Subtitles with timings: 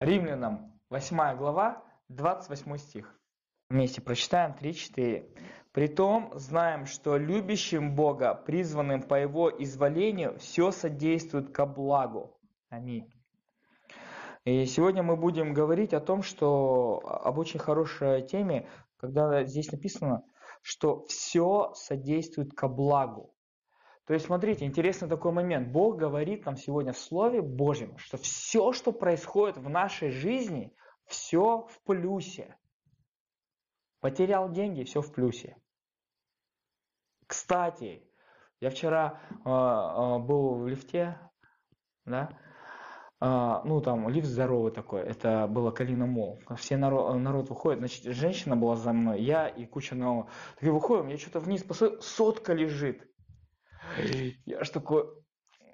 [0.00, 3.18] Римлянам 8 глава, 28 стих.
[3.68, 5.36] Вместе прочитаем 3-4.
[5.72, 12.38] «Притом знаем, что любящим Бога, призванным по Его изволению, все содействует ко благу».
[12.68, 13.10] Аминь.
[14.44, 18.68] И сегодня мы будем говорить о том, что об очень хорошей теме,
[18.98, 20.22] когда здесь написано,
[20.62, 23.34] что все содействует ко благу.
[24.08, 25.68] То есть, смотрите, интересный такой момент.
[25.68, 31.66] Бог говорит нам сегодня в Слове Божьем, что все, что происходит в нашей жизни, все
[31.68, 32.56] в плюсе.
[34.00, 35.58] Потерял деньги, все в плюсе.
[37.26, 38.02] Кстати,
[38.60, 41.20] я вчера э, был в лифте,
[42.06, 42.30] да,
[43.20, 46.40] э, ну там лифт здоровый такой, это было Калина Мол.
[46.56, 50.30] Все народ, народ выходит, значит, женщина была за мной, я и куча народу.
[50.58, 53.07] Так выходим, я что-то вниз посмотрел, сотка лежит.
[54.46, 55.06] Я ж такой,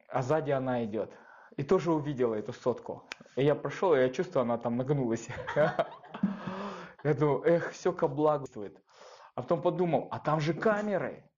[0.09, 1.11] а сзади она идет.
[1.57, 3.09] И тоже увидела эту сотку.
[3.37, 5.29] И я прошел, и я чувствую, она там нагнулась.
[7.05, 8.47] Я думаю, эх, все ко благу
[9.35, 11.31] А потом подумал, а там же камеры.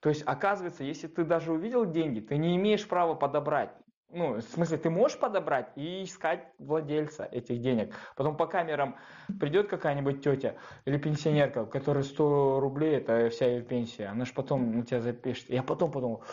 [0.00, 3.72] То есть, оказывается, если ты даже увидел деньги, ты не имеешь права подобрать
[4.10, 7.94] ну, в смысле, ты можешь подобрать и искать владельца этих денег.
[8.16, 8.96] Потом по камерам
[9.38, 10.56] придет какая-нибудь тетя
[10.86, 15.00] или пенсионерка, у которой 100 рублей, это вся ее пенсия, она же потом на тебя
[15.00, 15.50] запишет.
[15.50, 16.24] Я потом подумал,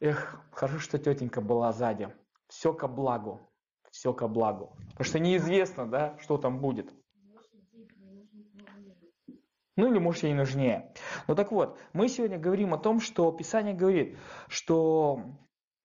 [0.00, 2.08] эх, хорошо, что тетенька была сзади.
[2.46, 3.40] Все ко благу,
[3.90, 4.76] все ко благу.
[4.92, 6.92] Потому что неизвестно, да, что там будет.
[9.76, 10.92] Ну или может ей нужнее.
[11.26, 15.22] Ну так вот, мы сегодня говорим о том, что Писание говорит, что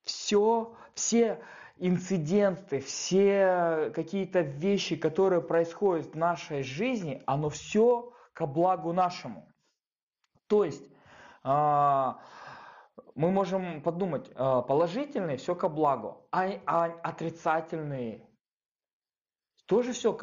[0.03, 1.44] все, все
[1.78, 9.48] инциденты, все какие-то вещи, которые происходят в нашей жизни, оно все ко благу нашему.
[10.48, 10.88] То есть
[11.44, 12.20] а,
[13.16, 18.28] мы можем подумать, а, положительные все ко благу, а, а отрицательные
[19.66, 20.18] тоже все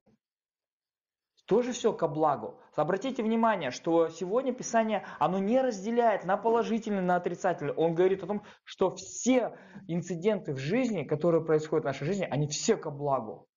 [1.51, 2.61] тоже все ко благу.
[2.77, 7.73] Обратите внимание, что сегодня Писание, оно не разделяет на положительный, на отрицательный.
[7.73, 9.59] Он говорит о том, что все
[9.89, 13.49] инциденты в жизни, которые происходят в нашей жизни, они все ко благу.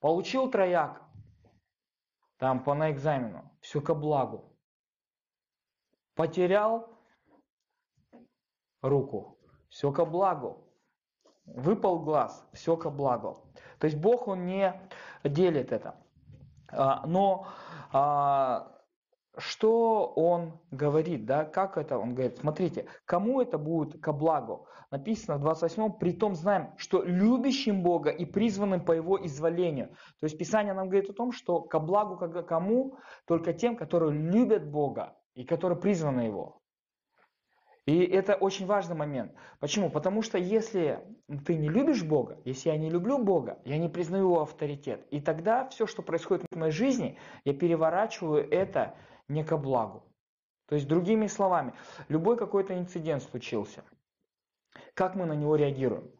[0.00, 1.02] Получил трояк,
[2.38, 4.56] там по на экзамену, все ко благу.
[6.14, 6.88] Потерял
[8.80, 9.38] руку,
[9.68, 10.66] все ко благу.
[11.44, 13.44] Выпал глаз, все ко благу.
[13.78, 14.72] То есть Бог, Он не
[15.22, 16.02] делит это.
[16.72, 17.46] А, но
[17.92, 18.72] а,
[19.38, 22.38] что он говорит, да, как это он говорит?
[22.38, 24.66] Смотрите, кому это будет ко благу?
[24.90, 29.88] Написано в 28-м, при том знаем, что любящим Бога и призванным по его изволению.
[30.20, 32.98] То есть Писание нам говорит о том, что ко благу когда кому?
[33.26, 36.61] Только тем, которые любят Бога и которые призваны Его.
[37.86, 39.32] И это очень важный момент.
[39.58, 39.90] Почему?
[39.90, 41.00] Потому что если
[41.44, 45.04] ты не любишь Бога, если я не люблю Бога, я не признаю его авторитет.
[45.10, 48.94] И тогда все, что происходит в моей жизни, я переворачиваю это
[49.26, 50.04] не ко благу.
[50.68, 51.74] То есть, другими словами,
[52.08, 53.82] любой какой-то инцидент случился.
[54.94, 56.10] Как мы на него реагируем?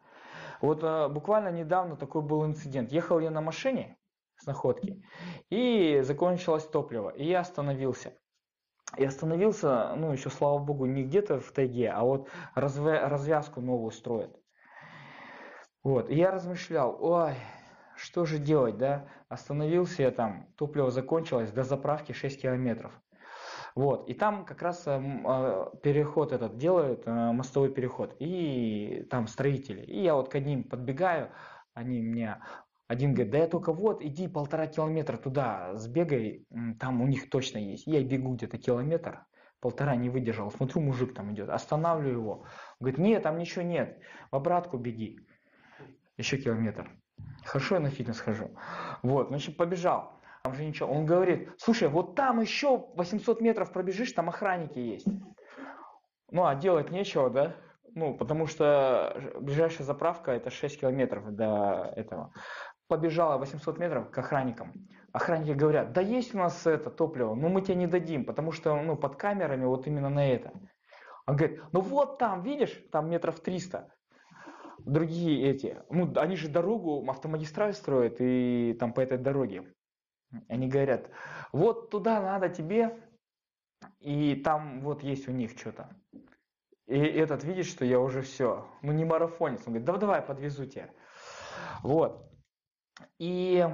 [0.60, 2.92] Вот э, буквально недавно такой был инцидент.
[2.92, 3.96] Ехал я на машине
[4.36, 5.02] с находки,
[5.48, 8.12] и закончилось топливо, и я остановился.
[8.96, 14.36] И остановился, ну еще слава богу, не где-то в тайге, а вот развязку новую строят.
[15.82, 17.34] Вот, и я размышлял, ой,
[17.96, 19.08] что же делать, да?
[19.28, 22.92] Остановился я там, топливо закончилось, до заправки 6 километров.
[23.74, 29.26] Вот, и там как раз э, э, переход этот делают, э, мостовой переход, и там
[29.26, 29.80] строители.
[29.82, 31.30] И я вот к одним подбегаю,
[31.72, 32.38] они мне
[32.92, 36.46] один говорит, да я только вот, иди полтора километра туда, сбегай,
[36.78, 37.86] там у них точно есть.
[37.86, 39.24] Я бегу где-то километр,
[39.60, 42.32] полтора не выдержал, смотрю, мужик там идет, останавливаю его.
[42.32, 42.46] Он
[42.80, 43.98] говорит, нет, там ничего нет,
[44.30, 45.18] в обратку беги.
[46.18, 46.90] Еще километр.
[47.44, 48.50] Хорошо, я на фитнес хожу.
[49.02, 50.20] Вот, значит, побежал.
[50.42, 50.92] Там же ничего.
[50.92, 55.06] Он говорит, слушай, вот там еще 800 метров пробежишь, там охранники есть.
[56.30, 57.56] Ну, а делать нечего, да?
[57.94, 62.32] Ну, потому что ближайшая заправка это 6 километров до этого
[62.88, 64.72] побежала 800 метров к охранникам.
[65.12, 68.74] Охранники говорят, да есть у нас это топливо, но мы тебе не дадим, потому что
[68.80, 70.52] ну, под камерами вот именно на это.
[71.26, 73.92] Он говорит, ну вот там, видишь, там метров 300.
[74.78, 79.72] Другие эти, ну они же дорогу, автомагистраль строят и там по этой дороге.
[80.48, 81.10] Они говорят,
[81.52, 82.98] вот туда надо тебе,
[84.00, 85.94] и там вот есть у них что-то.
[86.86, 89.60] И этот видит, что я уже все, ну не марафонец.
[89.66, 90.90] Он говорит, давай, давай, подвезу тебя.
[91.82, 92.31] Вот.
[93.18, 93.66] И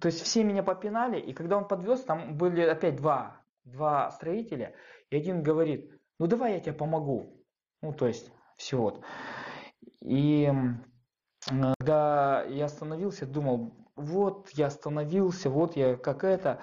[0.00, 4.74] то есть все меня попинали, и когда он подвез, там были опять два, два строителя,
[5.10, 7.42] и один говорит, ну давай я тебе помогу.
[7.82, 9.04] Ну, то есть, все вот.
[10.00, 10.50] И
[11.46, 16.60] когда я остановился, думал, вот я остановился, вот я как это.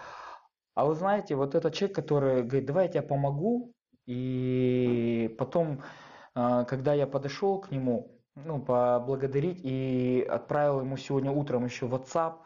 [0.74, 3.74] А вы знаете, вот этот человек, который говорит, давай я тебе помогу,
[4.06, 5.82] и потом,
[6.34, 12.40] а, когда я подошел к нему, ну, поблагодарить и отправил ему сегодня утром еще WhatsApp,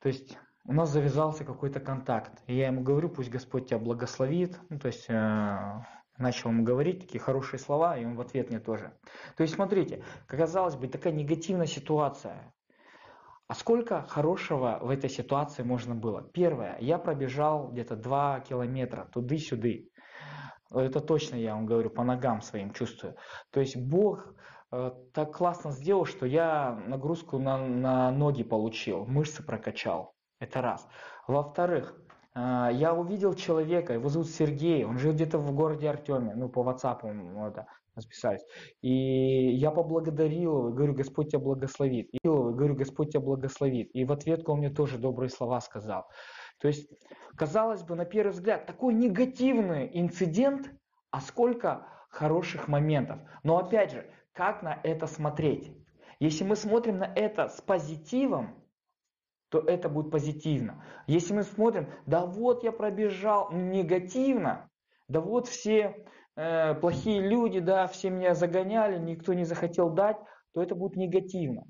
[0.00, 2.42] то есть у нас завязался какой-то контакт.
[2.46, 4.58] И я ему говорю, пусть Господь тебя благословит.
[4.68, 5.58] Ну, то есть э,
[6.18, 8.92] начал ему говорить такие хорошие слова, и он в ответ мне тоже.
[9.36, 12.52] То есть смотрите, казалось бы, такая негативная ситуация.
[13.48, 16.22] А сколько хорошего в этой ситуации можно было?
[16.22, 19.90] Первое, я пробежал где-то 2 километра туды-сюды.
[20.70, 23.14] Это точно я вам говорю, по ногам своим чувствую.
[23.50, 24.34] То есть Бог
[24.70, 30.14] так классно сделал, что я нагрузку на, на ноги получил, мышцы прокачал.
[30.40, 30.86] Это раз.
[31.28, 31.96] Во-вторых,
[32.34, 36.60] э, я увидел человека, его зовут Сергей, он живет где-то в городе Артеме, ну по
[36.60, 38.44] WhatsApp мы это расписались.
[38.82, 38.92] И
[39.54, 42.08] я поблагодарил его, говорю, Господь тебя благословит.
[42.12, 43.90] И говорю, Господь тебя благословит.
[43.94, 46.06] И в ответку он мне тоже добрые слова сказал.
[46.58, 46.88] То есть,
[47.36, 50.70] казалось бы, на первый взгляд, такой негативный инцидент,
[51.10, 53.18] а сколько хороших моментов.
[53.42, 55.72] Но опять же, как на это смотреть?
[56.20, 58.62] Если мы смотрим на это с позитивом,
[59.48, 60.84] то это будет позитивно.
[61.06, 64.68] Если мы смотрим, да вот я пробежал негативно,
[65.08, 66.06] да вот все
[66.36, 70.18] э, плохие люди, да, все меня загоняли, никто не захотел дать,
[70.52, 71.64] то это будет негативно.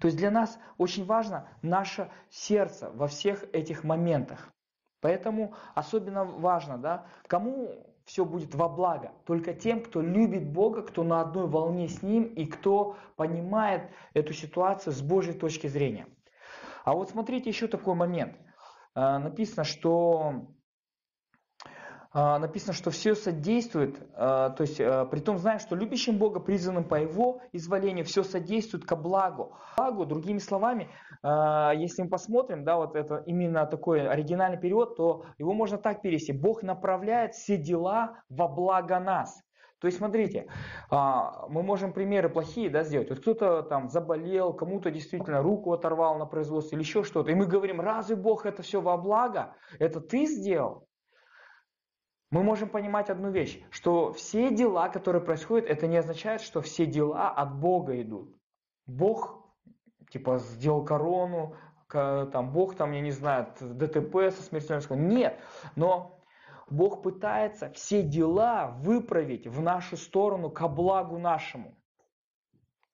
[0.00, 4.52] То есть для нас очень важно наше сердце во всех этих моментах.
[5.00, 9.12] Поэтому особенно важно, да, кому все будет во благо.
[9.26, 14.32] Только тем, кто любит Бога, кто на одной волне с Ним и кто понимает эту
[14.32, 16.06] ситуацию с Божьей точки зрения.
[16.84, 18.36] А вот смотрите еще такой момент.
[18.94, 20.46] А, написано, что
[22.14, 26.96] написано, что все содействует, а, то есть при том знаем, что любящим Бога, призванным по
[26.96, 29.56] Его изволению, все содействует ко благу.
[29.76, 30.88] Благу, другими словами,
[31.22, 36.32] если мы посмотрим, да, вот это именно такой оригинальный перевод, то его можно так перевести.
[36.32, 39.42] Бог направляет все дела во благо нас.
[39.82, 40.46] То есть, смотрите,
[40.90, 43.10] а, мы можем примеры плохие да, сделать.
[43.10, 47.32] Вот кто-то там заболел, кому-то действительно руку оторвал на производстве или еще что-то.
[47.32, 49.56] И мы говорим, разве Бог это все во благо?
[49.80, 50.86] Это ты сделал?
[52.32, 56.86] Мы можем понимать одну вещь, что все дела, которые происходят, это не означает, что все
[56.86, 58.34] дела от Бога идут.
[58.86, 59.46] Бог,
[60.10, 61.54] типа, сделал корону,
[61.90, 65.38] там, Бог там, я не знаю, ДТП со смертельным Нет,
[65.76, 66.22] но
[66.70, 71.76] Бог пытается все дела выправить в нашу сторону ко благу нашему.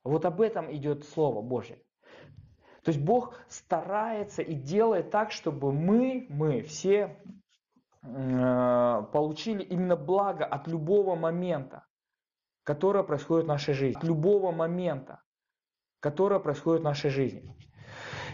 [0.02, 1.76] Вот об этом идет Слово Божье.
[2.82, 7.23] То есть Бог старается и делает так, чтобы мы, мы все
[9.12, 11.84] получили именно благо от любого момента,
[12.64, 13.99] которое происходит в нашей жизни.
[13.99, 15.22] От любого момента,
[16.00, 17.56] которое происходит в нашей жизни.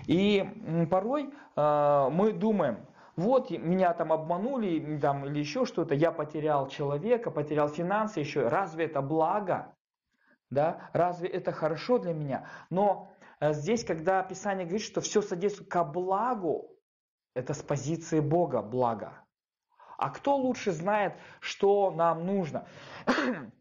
[0.07, 0.45] И
[0.91, 2.87] порой э, мы думаем,
[3.17, 8.87] вот меня там обманули там, или еще что-то, я потерял человека, потерял финансы еще, разве
[8.87, 9.75] это благо?
[10.51, 10.91] Да?
[10.93, 12.49] Разве это хорошо для меня?
[12.71, 16.77] Но э, здесь, когда Писание говорит, что все содействует ко благу,
[17.35, 19.24] это с позиции Бога благо.
[19.99, 22.67] А кто лучше знает, что нам нужно?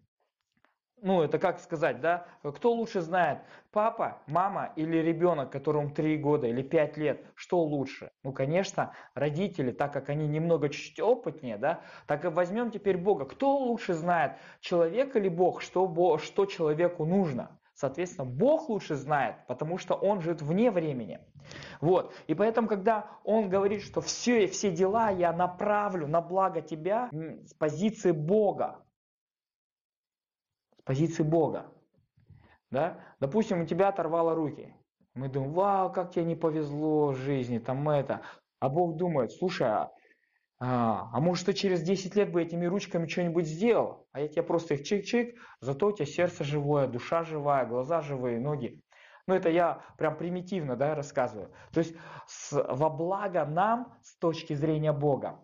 [1.04, 3.40] ну, это как сказать, да, кто лучше знает,
[3.72, 8.12] папа, мама или ребенок, которому 3 года или 5 лет, что лучше?
[8.24, 13.26] Ну, конечно, родители, так как они немного чуть-чуть опытнее, да, так и возьмем теперь Бога.
[13.26, 17.60] Кто лучше знает, человек или Бог, что, что человеку нужно?
[17.84, 21.20] Соответственно, Бог лучше знает, потому что Он живет вне времени.
[21.82, 22.14] Вот.
[22.28, 27.54] И поэтому, когда Он говорит, что все, все дела я направлю на благо тебя с
[27.54, 28.86] позиции Бога,
[30.86, 31.74] позиции Бога.
[32.72, 33.02] Да?
[33.20, 34.74] Допустим, у тебя оторвало руки.
[35.14, 38.22] Мы думаем, вау, как тебе не повезло в жизни, там это.
[38.62, 39.68] А Бог думает, слушай,
[40.60, 44.08] а, а, может ты через 10 лет бы этими ручками что-нибудь сделал?
[44.12, 48.40] А я тебе просто их чик-чик, зато у тебя сердце живое, душа живая, глаза живые,
[48.40, 48.82] ноги.
[49.28, 51.52] Ну это я прям примитивно да, рассказываю.
[51.72, 51.96] То есть
[52.28, 55.40] с, во благо нам с точки зрения Бога.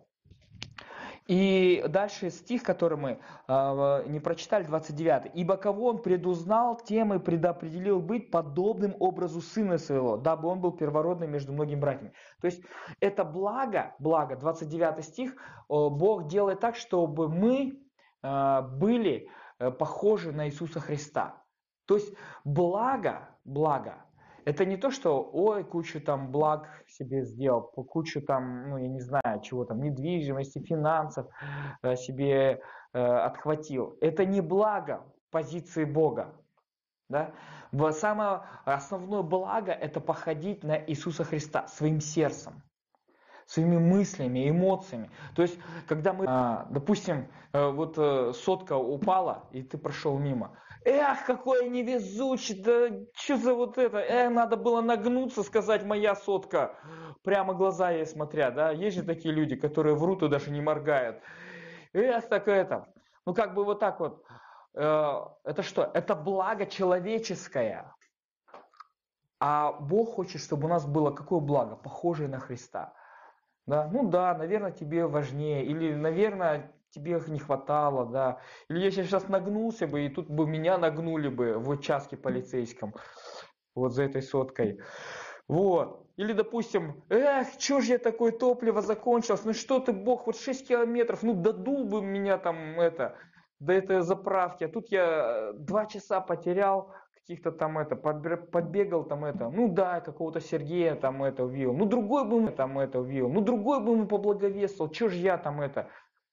[1.30, 5.30] И дальше стих, который мы э, не прочитали, 29.
[5.32, 10.72] «Ибо кого он предузнал, тем и предопределил быть подобным образу сына своего, дабы он был
[10.72, 12.14] первородным между многими братьями».
[12.40, 12.64] То есть
[12.98, 15.34] это благо, благо, 29 стих, э,
[15.68, 17.78] Бог делает так, чтобы мы
[18.24, 19.28] э, были
[19.78, 21.44] похожи на Иисуса Христа.
[21.86, 24.04] То есть благо, благо,
[24.44, 29.00] это не то, что ой, кучу там благ себе сделал, кучу там, ну я не
[29.00, 31.26] знаю, чего там, недвижимости, финансов
[31.82, 32.60] э, себе
[32.92, 33.96] э, отхватил.
[34.00, 36.34] Это не благо позиции Бога.
[37.08, 37.32] Да?
[37.92, 42.62] Самое основное благо– это походить на Иисуса Христа своим сердцем,
[43.50, 45.10] своими мыслями, эмоциями.
[45.34, 50.56] То есть, когда мы, а, допустим, э, вот э, сотка упала, и ты прошел мимо.
[50.84, 53.98] Эх, какой я невезучий, да что за вот это?
[53.98, 56.76] Эх, надо было нагнуться, сказать, моя сотка.
[57.24, 58.70] Прямо глаза ей смотря, да?
[58.70, 61.20] Есть же такие люди, которые врут и даже не моргают.
[61.92, 62.86] Эх, так это.
[63.26, 64.24] Ну, как бы вот так вот.
[64.74, 65.90] Э, это что?
[65.92, 67.92] Это благо человеческое.
[69.40, 71.74] А Бог хочет, чтобы у нас было какое благо?
[71.74, 72.94] Похожее на Христа.
[73.70, 73.88] Да?
[73.92, 75.64] Ну да, наверное, тебе важнее.
[75.64, 78.40] Или, наверное, тебе их не хватало, да.
[78.68, 82.94] Или я сейчас нагнулся бы, и тут бы меня нагнули бы в участке полицейском.
[83.76, 84.80] Вот за этой соткой.
[85.46, 86.04] Вот.
[86.16, 90.66] Или, допустим, эх, что же я такое топливо закончилось, ну что ты, бог, вот 6
[90.66, 93.16] километров, ну додул бы меня там это,
[93.60, 99.48] до этой заправки, а тут я 2 часа потерял, каких-то там это, подбегал там это,
[99.50, 103.40] ну да, какого-то Сергея там это увидел, ну другой бы мы там это увидел, ну
[103.40, 105.88] другой бы ему поблаговествовал, что же я там это,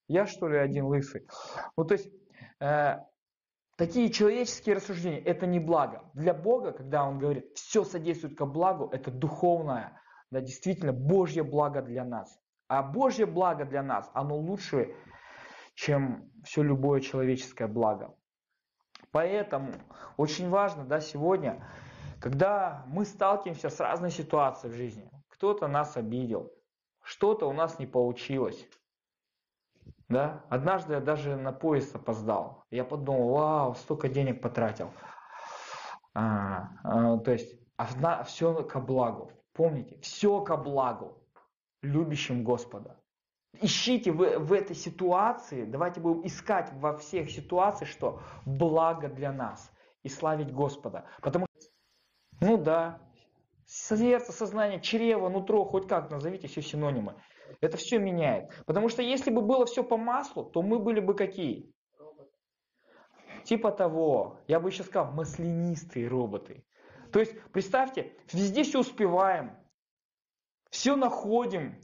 [0.08, 1.28] я что ли один лысый?
[1.78, 2.10] Ну то есть,
[2.60, 2.98] э,
[3.78, 6.10] такие человеческие рассуждения, это не благо.
[6.14, 10.02] Для Бога, когда Он говорит, все содействует ко благу, это духовное,
[10.32, 12.40] да, действительно Божье благо для нас.
[12.68, 14.94] А Божье благо для нас, оно лучше,
[15.76, 18.14] чем все любое человеческое благо.
[19.12, 19.74] Поэтому
[20.18, 21.66] очень важно да, сегодня,
[22.20, 26.52] когда мы сталкиваемся с разной ситуацией в жизни, кто-то нас обидел,
[27.02, 28.68] что-то у нас не получилось.
[30.10, 30.44] Да?
[30.50, 32.66] Однажды я даже на поезд опоздал.
[32.72, 34.92] Я подумал, вау, столько денег потратил.
[36.14, 39.32] А, а, то есть одна, все ко благу.
[39.54, 41.24] Помните, все ко благу
[41.82, 43.00] любящим Господа.
[43.62, 49.72] Ищите в, в этой ситуации, давайте будем искать во всех ситуациях, что благо для нас
[50.04, 51.06] и славить Господа.
[51.22, 51.70] Потому что,
[52.42, 53.02] ну да,
[53.66, 57.16] сердце, сознание, чрево, нутро, хоть как назовите все синонимы.
[57.62, 58.52] Это все меняет.
[58.66, 61.74] Потому что если бы было все по маслу, то мы были бы какие?
[63.44, 66.66] Типа того, я бы еще сказал, маслянистые роботы.
[67.12, 69.58] То есть, представьте, везде все успеваем,
[70.70, 71.80] все находим,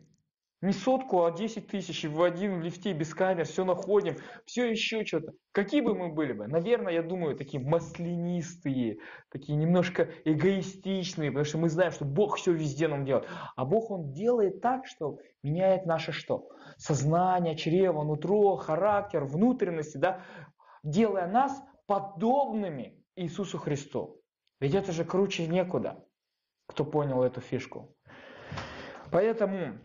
[0.64, 4.16] не сотку, а 10 тысяч в один лифте без камер, все находим,
[4.46, 5.34] все еще что-то.
[5.52, 6.48] Какие бы мы были бы?
[6.48, 12.54] Наверное, я думаю, такие маслянистые, такие немножко эгоистичные, потому что мы знаем, что Бог все
[12.54, 13.28] везде нам делает.
[13.58, 16.48] А Бог, Он делает так, что меняет наше что?
[16.78, 20.22] Сознание, чрево, нутро, характер, внутренности, да?
[20.82, 24.22] делая нас подобными Иисусу Христу.
[24.62, 26.06] Ведь это же круче некуда,
[26.68, 27.94] кто понял эту фишку.
[29.12, 29.78] Поэтому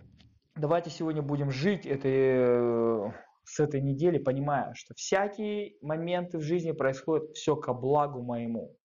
[0.59, 3.12] давайте сегодня будем жить этой, э,
[3.45, 8.77] с этой недели, понимая, что всякие моменты в жизни происходят все ко благу моему.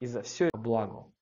[0.00, 1.14] И за все ко благу.